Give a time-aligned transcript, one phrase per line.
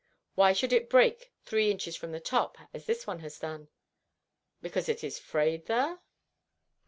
[0.33, 3.67] Why should it break three inches from the top as this one has done?"
[4.59, 5.99] "Because it is frayed there?"